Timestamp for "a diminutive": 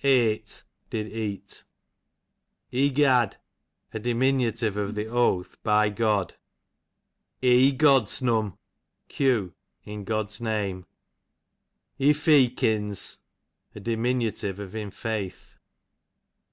3.92-4.76, 13.74-14.60